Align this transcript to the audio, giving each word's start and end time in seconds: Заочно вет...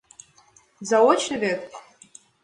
Заочно 0.89 1.35
вет... 1.43 1.61